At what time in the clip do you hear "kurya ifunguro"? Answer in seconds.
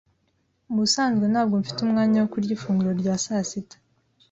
2.33-2.91